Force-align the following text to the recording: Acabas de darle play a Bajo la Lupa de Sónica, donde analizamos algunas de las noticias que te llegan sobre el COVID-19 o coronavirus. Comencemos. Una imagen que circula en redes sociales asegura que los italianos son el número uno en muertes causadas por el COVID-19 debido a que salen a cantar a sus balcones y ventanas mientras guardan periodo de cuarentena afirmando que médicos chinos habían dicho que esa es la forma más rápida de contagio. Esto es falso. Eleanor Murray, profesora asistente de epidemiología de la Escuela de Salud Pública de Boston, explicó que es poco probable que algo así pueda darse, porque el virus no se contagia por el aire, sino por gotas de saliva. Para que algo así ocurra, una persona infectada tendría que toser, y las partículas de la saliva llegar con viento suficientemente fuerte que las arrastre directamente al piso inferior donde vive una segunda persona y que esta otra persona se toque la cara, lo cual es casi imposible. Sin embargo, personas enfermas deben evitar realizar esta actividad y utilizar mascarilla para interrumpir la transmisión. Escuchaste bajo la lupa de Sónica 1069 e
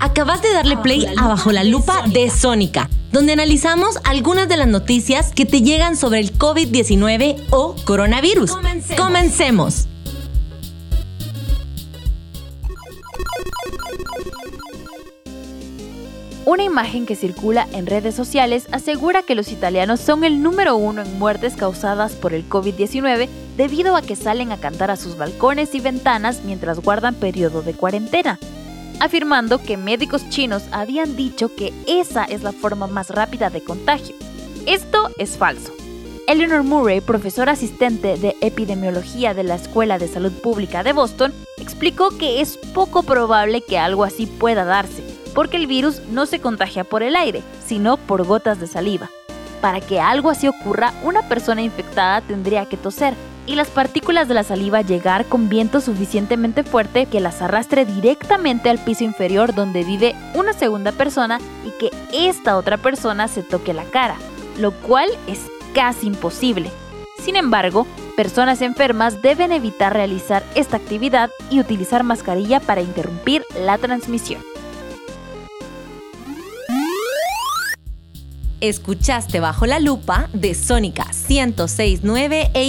Acabas 0.00 0.42
de 0.42 0.52
darle 0.52 0.76
play 0.76 1.06
a 1.16 1.26
Bajo 1.26 1.50
la 1.50 1.64
Lupa 1.64 2.04
de 2.06 2.30
Sónica, 2.30 2.88
donde 3.10 3.32
analizamos 3.32 3.98
algunas 4.04 4.48
de 4.48 4.56
las 4.56 4.68
noticias 4.68 5.32
que 5.32 5.44
te 5.44 5.60
llegan 5.60 5.96
sobre 5.96 6.20
el 6.20 6.38
COVID-19 6.38 7.46
o 7.50 7.74
coronavirus. 7.84 8.52
Comencemos. 8.96 9.88
Una 16.44 16.62
imagen 16.62 17.04
que 17.04 17.16
circula 17.16 17.66
en 17.72 17.86
redes 17.86 18.14
sociales 18.14 18.68
asegura 18.70 19.22
que 19.22 19.34
los 19.34 19.50
italianos 19.50 20.00
son 20.00 20.22
el 20.22 20.42
número 20.42 20.76
uno 20.76 21.02
en 21.02 21.18
muertes 21.18 21.56
causadas 21.56 22.12
por 22.12 22.34
el 22.34 22.48
COVID-19 22.48 23.28
debido 23.56 23.96
a 23.96 24.02
que 24.02 24.16
salen 24.16 24.52
a 24.52 24.58
cantar 24.58 24.92
a 24.92 24.96
sus 24.96 25.18
balcones 25.18 25.74
y 25.74 25.80
ventanas 25.80 26.42
mientras 26.44 26.80
guardan 26.80 27.16
periodo 27.16 27.62
de 27.62 27.74
cuarentena 27.74 28.38
afirmando 29.00 29.58
que 29.62 29.76
médicos 29.76 30.28
chinos 30.28 30.64
habían 30.72 31.16
dicho 31.16 31.54
que 31.54 31.72
esa 31.86 32.24
es 32.24 32.42
la 32.42 32.52
forma 32.52 32.86
más 32.86 33.10
rápida 33.10 33.50
de 33.50 33.62
contagio. 33.62 34.14
Esto 34.66 35.10
es 35.18 35.36
falso. 35.36 35.72
Eleanor 36.26 36.62
Murray, 36.62 37.00
profesora 37.00 37.52
asistente 37.52 38.18
de 38.18 38.36
epidemiología 38.42 39.32
de 39.32 39.44
la 39.44 39.54
Escuela 39.54 39.98
de 39.98 40.08
Salud 40.08 40.32
Pública 40.42 40.82
de 40.82 40.92
Boston, 40.92 41.32
explicó 41.56 42.10
que 42.10 42.42
es 42.42 42.58
poco 42.74 43.02
probable 43.02 43.62
que 43.62 43.78
algo 43.78 44.04
así 44.04 44.26
pueda 44.26 44.64
darse, 44.64 45.02
porque 45.34 45.56
el 45.56 45.66
virus 45.66 46.02
no 46.10 46.26
se 46.26 46.40
contagia 46.40 46.84
por 46.84 47.02
el 47.02 47.16
aire, 47.16 47.42
sino 47.66 47.96
por 47.96 48.26
gotas 48.26 48.60
de 48.60 48.66
saliva. 48.66 49.08
Para 49.62 49.80
que 49.80 50.00
algo 50.00 50.28
así 50.28 50.46
ocurra, 50.48 50.92
una 51.02 51.26
persona 51.28 51.62
infectada 51.62 52.20
tendría 52.20 52.66
que 52.66 52.76
toser, 52.76 53.14
y 53.48 53.54
las 53.54 53.68
partículas 53.68 54.28
de 54.28 54.34
la 54.34 54.44
saliva 54.44 54.82
llegar 54.82 55.24
con 55.24 55.48
viento 55.48 55.80
suficientemente 55.80 56.62
fuerte 56.62 57.06
que 57.06 57.18
las 57.18 57.40
arrastre 57.40 57.86
directamente 57.86 58.68
al 58.68 58.78
piso 58.78 59.04
inferior 59.04 59.54
donde 59.54 59.84
vive 59.84 60.14
una 60.34 60.52
segunda 60.52 60.92
persona 60.92 61.40
y 61.64 61.70
que 61.78 61.90
esta 62.12 62.58
otra 62.58 62.76
persona 62.76 63.26
se 63.26 63.42
toque 63.42 63.72
la 63.72 63.84
cara, 63.84 64.16
lo 64.58 64.72
cual 64.72 65.08
es 65.26 65.40
casi 65.74 66.06
imposible. 66.06 66.70
Sin 67.18 67.36
embargo, 67.36 67.86
personas 68.16 68.60
enfermas 68.60 69.22
deben 69.22 69.50
evitar 69.50 69.94
realizar 69.94 70.44
esta 70.54 70.76
actividad 70.76 71.30
y 71.50 71.58
utilizar 71.58 72.04
mascarilla 72.04 72.60
para 72.60 72.82
interrumpir 72.82 73.44
la 73.58 73.78
transmisión. 73.78 74.42
Escuchaste 78.60 79.40
bajo 79.40 79.66
la 79.66 79.78
lupa 79.78 80.28
de 80.32 80.54
Sónica 80.54 81.06
1069 81.28 82.50
e 82.54 82.64